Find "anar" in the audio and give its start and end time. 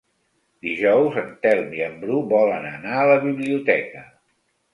2.71-2.97